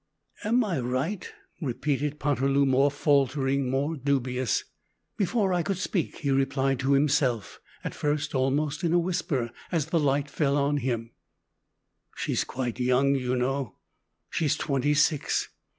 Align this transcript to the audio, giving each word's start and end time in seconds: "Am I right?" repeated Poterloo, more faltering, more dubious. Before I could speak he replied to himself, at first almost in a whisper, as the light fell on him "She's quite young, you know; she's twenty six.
"Am 0.43 0.63
I 0.63 0.79
right?" 0.79 1.31
repeated 1.61 2.19
Poterloo, 2.19 2.65
more 2.65 2.89
faltering, 2.89 3.69
more 3.69 3.95
dubious. 3.95 4.63
Before 5.15 5.53
I 5.53 5.61
could 5.61 5.77
speak 5.77 6.17
he 6.17 6.31
replied 6.31 6.79
to 6.79 6.93
himself, 6.93 7.59
at 7.83 7.93
first 7.93 8.33
almost 8.33 8.83
in 8.83 8.93
a 8.93 8.97
whisper, 8.97 9.51
as 9.71 9.85
the 9.89 9.99
light 9.99 10.27
fell 10.27 10.57
on 10.57 10.77
him 10.77 11.11
"She's 12.15 12.43
quite 12.43 12.79
young, 12.79 13.13
you 13.13 13.35
know; 13.35 13.75
she's 14.31 14.57
twenty 14.57 14.95
six. 14.95 15.49